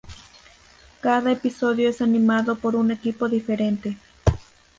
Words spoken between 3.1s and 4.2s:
diferente.